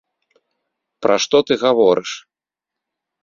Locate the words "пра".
1.05-1.15